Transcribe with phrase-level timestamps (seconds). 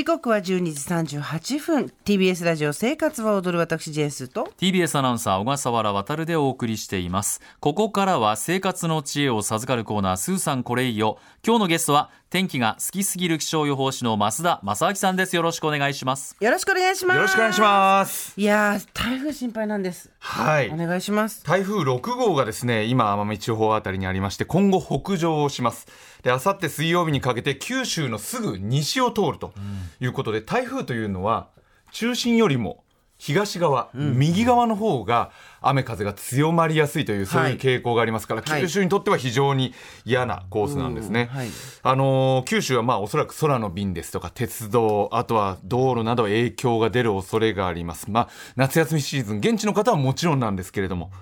[0.00, 1.92] 時刻は12時38分。
[2.06, 4.50] TBS ラジオ生活は踊る私ジェンスと。
[4.56, 7.42] TBS アナウンサー小笠原渉でお送りしています。
[7.60, 11.18] ここからは生活の知恵を授かるコーナースーさんこれいいよ。
[11.46, 15.34] 今日のゲストは天気が好きすぎる気象予報士の増田正明さんです。
[15.34, 16.36] よろしくお願いします。
[16.38, 17.16] よろしくお願いします。
[17.16, 18.40] よろしくお願いします。
[18.40, 20.12] いやー台風心配なんです。
[20.20, 20.70] はい。
[20.70, 21.42] お願いします。
[21.42, 25.88] 台風6号がですね今奄美地方あたりにありまして今後北上をします。
[26.22, 29.52] であさって水曜日にかけて九州のすぐ西を通ると
[29.98, 31.48] いうことで、台風というのは
[31.90, 32.84] 中心よりも
[33.20, 35.30] 東側、右側の方が
[35.60, 38.62] 雨風が強まりやすいというそういう傾向がありますから、はい。
[38.62, 39.74] 九州にとっては非常に
[40.06, 41.28] 嫌なコースなんですね。
[41.30, 41.36] うん。
[41.36, 41.48] はい。
[41.82, 48.10] あのー九州はまあおそらく空の便ですとか鉄道あとは道路など影響が出る恐れがあります。
[48.10, 51.12] まあ夏休みシーズン現地の方はもちろんなんですけれども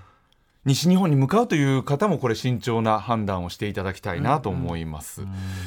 [0.64, 5.22] 西日本に向かうという方もこれ慎重な判断をしていただきたいなと思います。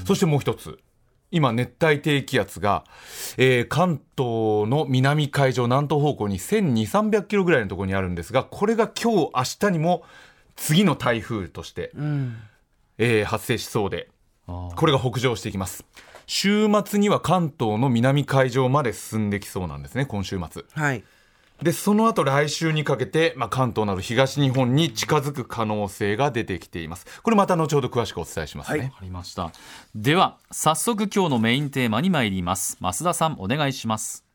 [0.05, 0.80] そしてもう一つ
[1.32, 2.84] 今熱帯低気圧が、
[3.38, 10.04] えー関東の南海上南東方向に1200300キロぐらいのところにあるんですがこれが今日明日にも
[10.56, 12.36] 次の台風として、うん。
[12.98, 14.09] えー発生しそうで
[14.46, 15.86] これが北上していきます。
[16.28, 20.64] 週末には関東の南海上まで進んできそうなんですね今週末。
[20.74, 21.04] はい
[21.62, 27.06] でその後来週にかけて、まあ、関東など東日本に近づく可能性が出てきています。
[27.22, 28.88] これまた後ほど詳しくお伝えしますね、はい。
[28.88, 29.52] わかりました。
[29.94, 32.78] では早速今日のメインテーマに参ります。
[32.81, 34.26] 増田さんお願いします。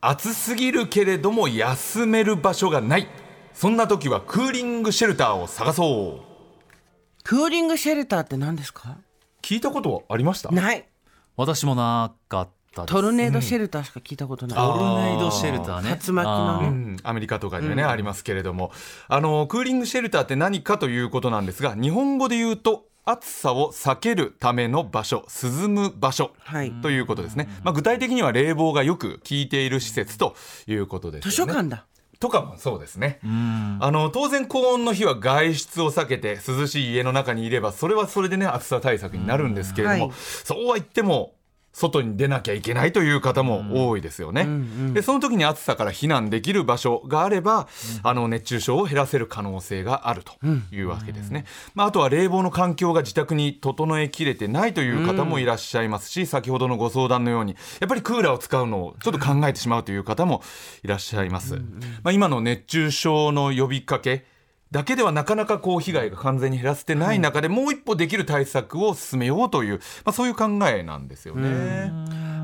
[0.00, 3.06] 暑すぎるけれども休める場所がない。
[3.52, 7.22] そんな時はクーリングシェルターを探そう。
[7.22, 8.96] クーリングシェルターって何ですか？
[9.42, 10.50] 聞いたことはありました？
[10.50, 10.88] ない。
[11.36, 15.98] 私もなかっトルネードシェルターしか聞いたことない、トルネードシェルターね。
[16.06, 16.96] 竜巻のね。
[17.02, 18.70] アメリカとかにはね、ありますけれども。
[19.08, 26.70] あのクーリングシェルターって何かということなんですが日本語で言うと暑さを避けるための場所涼む場所はい。
[26.80, 30.36] ということですね、まあ、具体的には冷房がよく効いている施設と
[30.68, 31.30] いうことですよね。
[31.30, 31.86] 図書館だ。
[32.20, 33.18] とかもそうですね。
[33.24, 33.78] うん。
[33.80, 40.16] あの当然高温の日は外出を避けて涼しい家の中にいればそれはそれでね暑さ対策になるんですけれども、はい。
[40.44, 41.32] そうは言っても
[41.72, 44.46] 外に出なきゃいけないという方も多いですよね、
[44.92, 47.68] でその時に暑さから避難できる場所があれば、
[48.02, 50.34] あの熱中症を減らせる可能性があると
[50.74, 51.44] いうわけですね、
[51.74, 60.42] まあ、あとは冷房の環境が自宅に整えきれてないという方もいらっしゃいますし、先ほどのご相談のようにやっぱりクーラーを使うのをちょっと考えてしまうという方も
[60.82, 61.56] いらっしゃいます、
[62.02, 64.24] まあ、今の熱中症の呼びかけ
[64.70, 71.92] だけではなかなかこう被害が完全に減らせてない中で、もう一歩できる対策を進めようという、まあ、そういう考えなんですよね。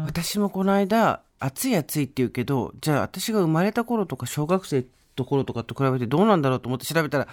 [0.06, 4.86] 私もこの間暑い暑いって言うけどじゃあ私が生まれた頃とか小学生
[5.18, 7.28] の頃とかと比べてどうなんだろうと思って調べたら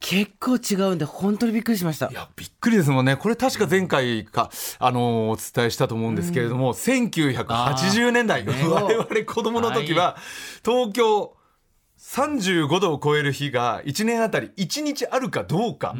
[0.00, 2.08] 結構違うんで本当にびっくりしました。
[2.08, 10.16] いやびっくりですもんね、これ確か前回か、あのーお伝えしたと思うんですけれども、1980年代、 我々子供の時は、
[10.64, 11.34] 東京、
[12.08, 15.94] 35度を超える日が1年あたり1日あるかどうか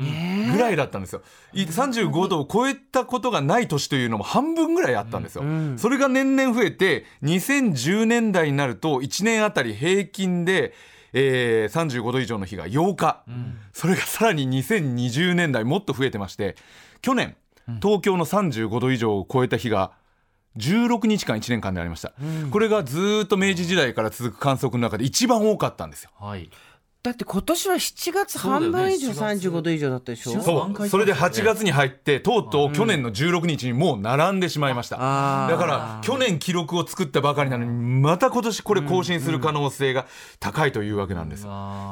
[0.51, 1.21] ぐらいだったんですよ。
[1.53, 5.45] い35度を超えたことがない年というのも半分ぐらいあったんですよ。
[5.77, 10.73] それが年々増えて2010年代になると1年あたり平均で、
[11.13, 13.23] えー35度以上の日が8日、
[13.75, 16.57] それがさらに2020年代もっと増えてまして
[17.03, 17.37] 去年
[17.83, 19.93] 東京の35度以上を超えた日が
[20.57, 22.13] 16日間1年間でありました、
[22.51, 26.11] これがずーっと明治時代から続く観測の中で一番多かったんですよ。
[26.19, 26.51] はい。
[27.01, 30.89] だって今年は7月半分以上そうだよね35度以上だったでしょ？7そう。
[30.89, 35.03] それで8月に入ってとうとう去年の16日にもう並んでしまいました、だ
[35.57, 40.07] から去年記録を作ったばかりなのにまた今年これ更新する可能性が
[40.41, 41.47] 高いというわけなんです、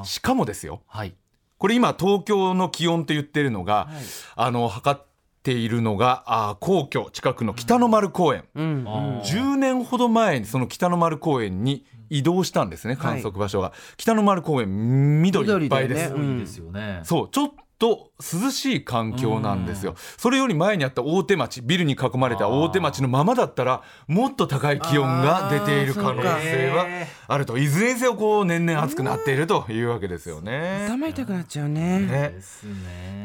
[0.05, 0.83] しかもですよ。
[0.89, 1.15] はい。
[1.57, 3.89] これ今東京の気温と言ってるのが、
[4.35, 5.07] あの測って
[5.53, 8.85] いるのがあー皇居近くの北の丸公園、うん。
[8.87, 9.23] あー。
[9.23, 16.33] 10年ほど前にその北の丸公園に移動したんですね観測場所が、北の丸公園緑いっぱいです、ね。
[16.33, 17.01] いいですよね。
[17.05, 19.95] そうちょっと涼しい環境なんですよ。
[20.17, 26.87] それより前にあった大手町ビルに囲まれた大手町のままだったらもっと高い気温が出ている可能性は
[27.29, 27.59] あると。
[27.59, 30.87] いずれにせよこう年々暑くなっているというわけですよね。
[30.89, 32.01] 頭痛くなっちゃうね。
[32.01, 32.35] ね。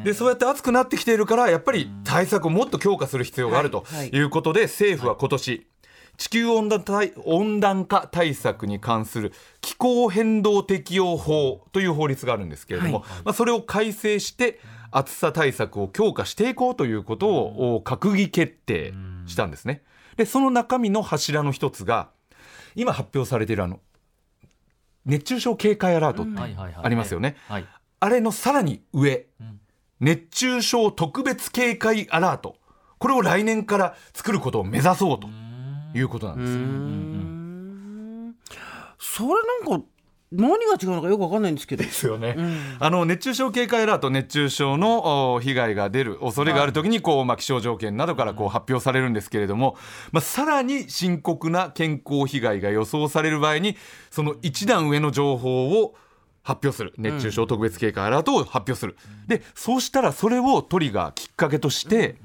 [0.04, 4.08] でそうやって暑くなってきているからやっぱり対策をもっと強化する必要があるとはいはい。
[4.10, 5.68] いうことで政府は今年
[6.18, 13.10] 地球温暖対温暖化対策に関する気候変動適用法という法律があるんですけれども、はい。
[13.26, 14.60] まあ、それを改正して
[14.92, 18.94] 暑さ対策を強化していこうということを閣議決定
[19.26, 19.84] したんですね。
[20.18, 22.10] でその中身の柱の一つが
[22.76, 23.80] 今発表されているあの
[25.06, 26.40] 熱中症警戒アラートって
[26.84, 27.36] ありますよね。
[27.48, 27.66] はい。
[28.00, 29.60] あれのさらに上、ん。
[30.00, 32.56] 熱中症特別警戒アラート。
[32.98, 35.28] これを来年から作ることを目指そうと
[35.94, 36.60] いうことなんですよ。
[38.98, 39.30] それ
[39.66, 39.86] なんか
[40.32, 41.84] 何が違うのかよくわかんないんですけど。
[41.84, 42.38] ですよね、
[42.80, 49.76] あの熱中症警戒アラート熱中症のお被害が出る恐れがあるときにこう、まあ、気象条件などからこう発表されるんですけれども、
[50.14, 53.76] まあ、さらに深刻な健康被害が予想される場合に
[54.10, 55.96] その一段上の情報を
[56.44, 56.94] 発表する。
[56.98, 58.96] 熱中症特別警戒アラートを発表する、
[59.28, 62.16] でそうしたらそれをトリガーきっかけとして、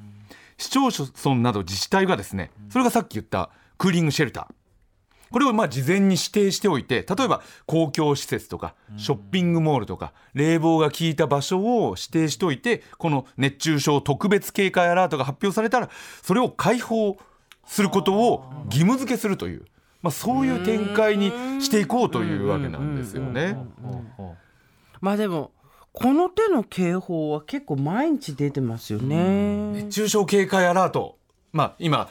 [0.59, 0.89] 市町
[1.25, 4.55] 村など自治体がですねそれがさっき言ったクーリングシェルター。
[5.31, 15.91] これをまあ事前に指定しておいて例えば公共施設とかショッピングモールとか冷房が効いた場所を指定しておいてこの熱中症特別警戒アラートが発表されたら
[16.23, 17.19] それを開放
[17.67, 19.65] することを義務付けするという、
[20.01, 21.31] まあ、そういう展開に
[21.61, 23.59] していこうというわけなんですよね。
[25.01, 25.51] まあでも
[25.99, 29.73] この手の警報は結構毎日出てますよね。
[29.73, 31.17] 熱中症警戒アラート、
[31.55, 32.11] まあ、今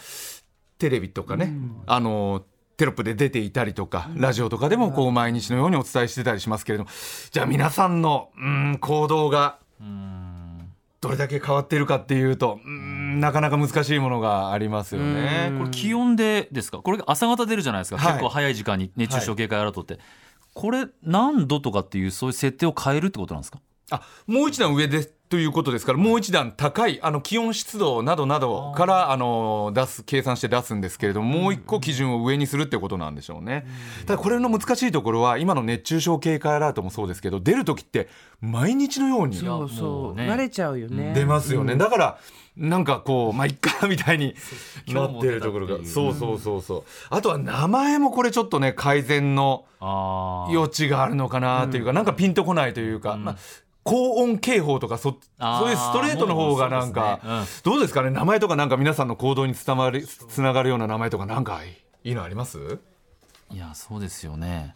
[0.80, 1.54] テレビとかね、
[1.86, 2.44] あの
[2.78, 6.90] テロップで出ていたりとか、ラジオとかでもこう毎日のようにお伝えしてたりしますけれども。
[7.30, 9.60] じゃあ皆さんのうん行動が
[11.00, 15.54] どれだけ変わっているかっていうとうんなかなか難しいものがありますよね。
[15.60, 16.80] これ気温でですか？
[16.80, 18.14] これ朝方出るじゃないですか、はい。
[18.14, 20.00] 結構早い時間に熱中症警戒アラートって、
[20.56, 23.60] これ何度とかっていうそういう設定を変えるってことなんですか？
[23.92, 33.66] あもう一段上でということですからもう一段高いあの気温湿度などなどからあの出す計算して出すんですけれどももう一個基準を上にするってことなんでしょうね。
[34.06, 38.08] ただこれの難しいところは今の熱中症警戒アラートもそうですけど出る時って
[38.40, 40.12] 毎日のようにそうもそう。
[40.12, 41.14] うね慣れちゃうよね。
[41.16, 42.20] 出ますよね、だから
[42.56, 44.36] なんかこうまあいっかみたいに
[44.88, 46.84] なってるところがそうそうそうそう。
[47.10, 53.38] あとは名前もこれちょっとね改善の余地があるのかなというか、なんかピンとこないというか、まあ、
[53.86, 58.10] 高音警報とかそそういうストレートの方がなんか、もうそうですどうですかね？
[58.10, 61.78] 名前とかなんか皆さんの行動に伝わりつながるような名前とかなんかい
[62.12, 62.80] いのあります？
[63.52, 64.74] いやそうですよね。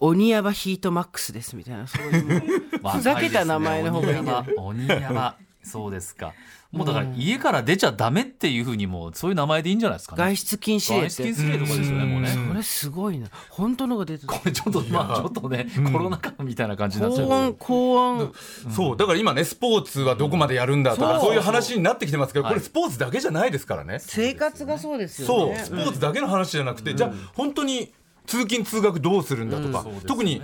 [0.00, 5.36] 鬼ヤバヒートマックスですみたいなそういう ふざけた名前の方がいい鬼山
[5.68, 6.32] そうですか。
[6.70, 10.18] もうだから家から出ちゃダメっていうふうにもうそういう名前でいいんじゃないですかね。
[10.18, 12.28] 外出禁止令外出禁止令とかですよねもうね。
[12.28, 13.28] それすごいな。
[13.48, 14.32] 本当のが出てた。
[14.34, 18.34] これちょっとまあちょっとねコロナ禍みたいな感じになっちゃう高音高音
[18.74, 22.52] そうだから今ねスポーツはどこまでやるんだとか、そうそういう話になってきてますけど、はい。
[22.52, 23.98] これスポーツだけじゃないですからね。
[24.00, 27.94] 生活がそうですよそう、ねスポーツだけの話じゃなくて、じゃあ本当に
[28.26, 30.42] 通勤通学どうするんだとか、特に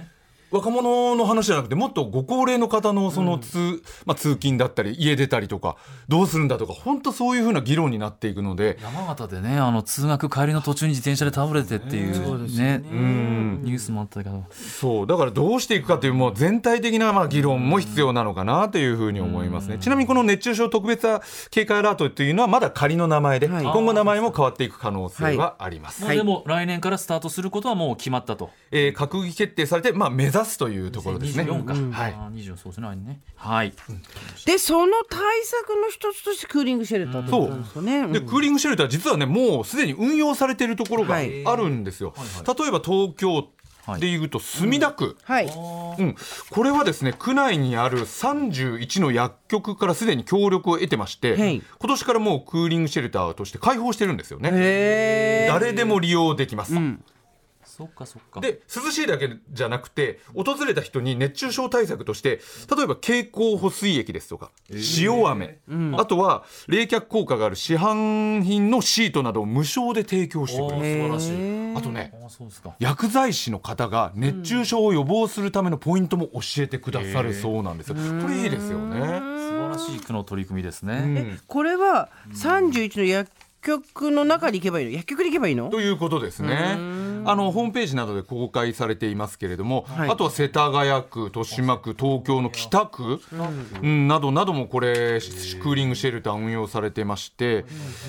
[0.55, 8.79] 若者の話じゃなくてもっとご高齢の方のその通,、まあ、通勤だったり家出たりとかどうするんだとか本当そういうふうな議論になっていくので。
[8.81, 13.61] 山形でねあの通学帰りの途中に自転車で倒れてっていうねうん。
[13.65, 14.45] ニュースもあったけど。
[14.53, 15.07] そう。
[15.09, 19.79] だからどうしていくかというもう全体的なまあ議論も必要なのかなというふうに思いますね。
[19.79, 21.05] ちなみにこの熱中症特別
[21.51, 23.63] 警戒アラートというのはまだ仮の名前で、はい。
[23.65, 28.51] 今後名前も変わっていく可能性はあります、もうでも来年からスタートすることはもう決まったと。
[28.71, 31.45] えー閣議決定されて、まあ、目指すというところですね。
[31.45, 32.13] 24か、はい。
[32.13, 33.21] あー24そうですね。
[33.37, 33.73] はい。
[34.47, 38.09] でその対策の一つとしてクーリングシェルターとなんですよね。
[38.09, 41.45] でクーリングシェルター実はねもうすでに運用されているところがあはい。
[41.57, 42.15] るんですよ、
[42.47, 43.49] 例えば東京
[43.99, 45.45] でいうと墨田区、はい。
[45.45, 46.17] うん。
[46.51, 51.63] これはですね区内にある31の薬局からすでに協力を得てまして、はい。
[51.79, 55.47] 今年からもうクーリングシェルターとして開放してるんですよね。
[55.49, 56.75] 誰でも利用できます、
[57.77, 58.41] そっかそっか。
[58.41, 62.41] で涼しいだけじゃなくて訪れた人に熱中症対策として
[62.77, 65.59] 例えば経口補水液ですとか塩飴、
[65.97, 70.83] あとは冷却効果がある市販品のシートなどを無償で提供してくおれる。
[70.83, 71.77] ー素晴らしい。
[71.77, 72.75] あとねあーそうですか。
[72.79, 77.97] 薬剤師の方が熱中症を予防するためのポイントも教えてくださるそうなんですよ。
[77.97, 79.01] これいいですよね。
[79.01, 81.01] 素晴らしい区の取り組みですね、う
[81.35, 81.41] ん。
[81.47, 83.31] これは31の薬
[83.63, 84.93] 局の中に行けばいいの？
[84.93, 85.71] 薬局に行けばいいの？
[85.71, 86.77] ということですね。
[87.25, 90.11] あのホームページなどで公開されていますけれども、はい。
[90.11, 93.21] あとは世田谷区、豊島区、東京の北区、
[93.83, 97.65] うん、などなどもこれクーリングシェルター運用されてまして、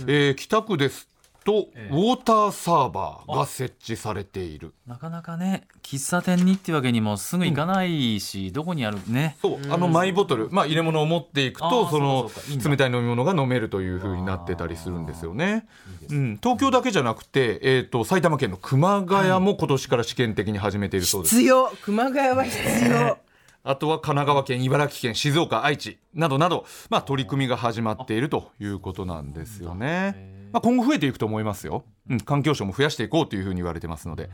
[0.07, 1.07] えー北区です
[1.45, 4.73] とウォーターサーバーが設置されている。
[4.87, 9.37] なかなかね喫茶店にっていうわけにもすぐ行かないし、どこにあるね。
[9.41, 12.31] そうあのマイボトル、まあ、入れ物を持っていくとその
[12.67, 15.67] 冷たい飲み物が飲めるという風になってたりするんですよね。
[16.09, 21.35] うん、東京だけじゃなくて、えー、と埼玉県の熊谷も今年から試験的に始めているそうです。
[21.35, 21.71] 必要。
[21.83, 22.57] 熊谷は必
[22.89, 23.19] 要。
[23.67, 30.34] あとは神奈川県、茨城県、静岡、愛知などなど、まあ、取り組みが始まっているということなんですよね。
[30.55, 31.83] まあ、今後増えていくと思いますよ。
[32.09, 34.29] うん、環境省も増やしていこうというふうに言われてますので。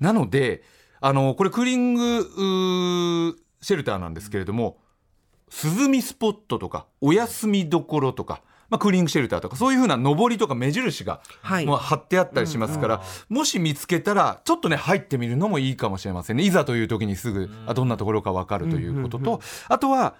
[0.00, 0.64] なので、
[1.00, 4.78] あのこれクーリングシェルターなんですけれども、
[5.64, 11.64] 涼みスポットとか、お休みどころとか、まあ、クーリングシェルターとかそういうふうな上りとか目印が、はい。
[11.64, 16.42] もう貼ってあったりしますから、もし見つけたらちょっとね入ってみるのもいいかもしれませんね。
[16.42, 20.16] いざという時にすぐあどんなところか分かるということと、あとは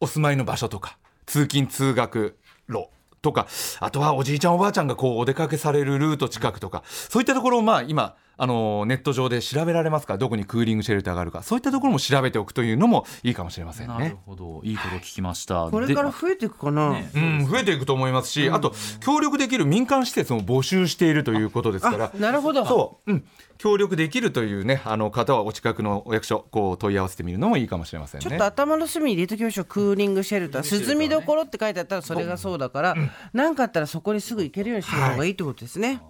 [0.00, 0.96] お住まいの場所とか
[1.26, 2.88] 通勤通学路
[3.22, 3.46] とか
[3.80, 10.14] あとはおじいちゃんおばあちゃんがこうお出かけされるルート近くとかそういったところをまあ今あのネット上で調べられますか？
[10.14, 11.42] らどこにクーリングシェルターがあるか？
[11.42, 14.16] そういったところも調べておくというのもいいかもしれませんなるね。
[14.24, 14.62] ほど。
[14.64, 17.10] いいこと聞きました、これから増えていくかな、ね。
[17.14, 22.12] うん、増えていくと思いますし、あと協力できる民間施設も募集しているということですから。
[22.14, 22.64] あなるほど。
[22.64, 23.24] そう、うん、
[23.58, 28.26] 協力できるというねあの方はお近くのお役所こう問い合わせてみるのもいいかもしれませんね。
[28.26, 29.64] ちょっと頭の隅に入れときましょう。
[29.66, 30.90] クーリングシェルター。
[30.90, 32.94] 涼みどころって書いてあったらそれがそうだから
[33.34, 36.00] 何、かあったらそこにすぐ行けるようにしてる方がいいってことですね、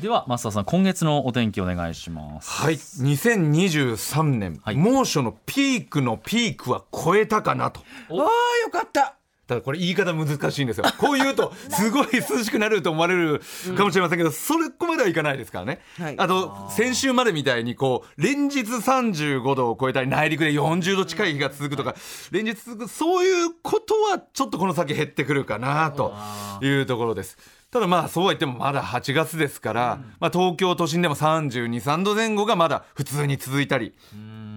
[0.00, 2.50] では増田さん今月のお天気お願いします。
[2.50, 4.76] はい、2023年、はい。
[4.76, 7.80] 猛暑のピークのピークは超えたかなと。
[8.10, 8.20] お。
[8.20, 8.28] ああ
[8.62, 9.16] よかった。
[9.46, 10.84] ただこれ言い方難しいんですよ。
[10.98, 13.40] こう言うとすごい涼しくなると思われる
[13.74, 15.80] かもしれませんけど、それこまではいかないですからね。
[15.98, 16.14] はい。
[16.18, 21.94] あと先週までみたいにこう連日35度を超えたり内陸で40度近い日が続くとか
[22.32, 26.12] 連日続くそういうことはちょっとこの先減ってくるかなと
[26.60, 27.38] いうところです。
[27.76, 33.92] ただまあそうは言ってもまだ8月ですから、まあ、東京都心でも32、3度前後がまだ普通に続いたり。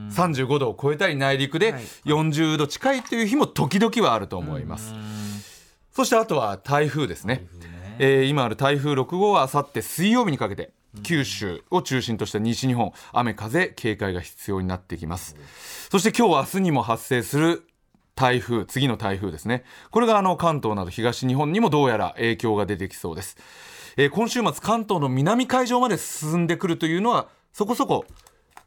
[0.09, 4.95] 35度を超えたり内陸ではい40度近いという日も時々はあると思います。
[5.91, 7.45] そしてあとは台風ですね。
[7.99, 10.71] えー今ある台風6号はあさって水曜日にかけて
[11.03, 15.35] 九州を中心とした西日本雨風警戒が必要になってきます。
[15.91, 17.67] そして今日明日にも発生する
[18.19, 19.63] 台風次の台風ですね。
[19.91, 23.37] これがあの関東など東日本にもどうやら影響が出てきそうです、
[23.95, 28.05] えー今週末関東の南海上まで進んでくるというのはそこそこ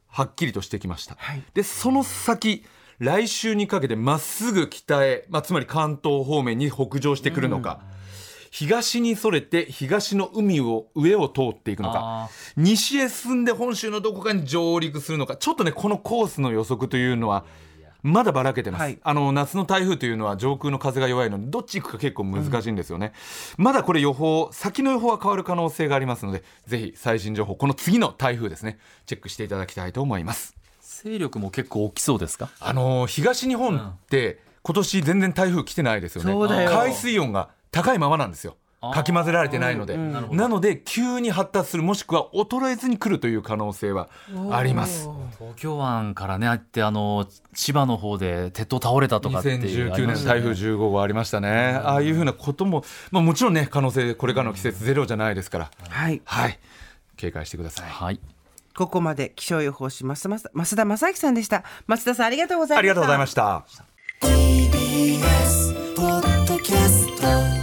[0.08, 1.42] はっきりとしてきました、はい。
[1.52, 2.64] でその先
[2.98, 7.82] 来週にかけてまっすぐ北へ、まあ、つまり関東方面に北上してくるのか、
[8.50, 17.44] 東にそれて東の海を上を通っていくのかあ西へ進んで本州のどこかに上陸するのかちょっとねこのコースの予測というのは
[18.02, 18.98] まだばらけてます、はい。
[19.02, 23.12] あの夏の台風というのは上空の風が弱いのでどっち行くか結構難しいんですよね、
[23.56, 30.56] まだこれ予報先の予報は変わる可能性がありますのでぜひ最新情報この次の台風ですねチェックしていただきたいと思います。
[30.80, 32.50] 勢力も結構大きそうですか？
[32.60, 36.66] あのー東日本って今年全然台風来てないですよね。
[36.66, 38.56] 海水温が高いままなんですよ
[38.90, 40.40] かき混ぜられてないので、なるほど。
[40.40, 44.08] なので急に発達するもしくは衰えずに来るという可能性は
[44.50, 45.08] あります。
[45.38, 49.52] 東京湾からねあってあの千葉の方で鉄塔倒れたとかってい
[49.88, 50.40] うあり2019ましたね。
[50.40, 56.20] 年台風15号ありましたね、ああいうふうなことも、まあ、もちろんね可能性これからの季節ゼロじゃないですから、はい。
[56.24, 56.58] はい。
[57.16, 57.88] 警戒してください。
[57.88, 58.18] はい。
[58.76, 61.62] ここまで気象予報士増田増田正明さんでした。
[61.86, 62.80] 増田さんありがとうございました。
[62.80, 63.34] ありがとうございまし
[67.56, 67.61] た